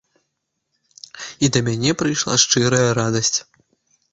[1.47, 3.39] І да мяне прыйшла шчырая радасць.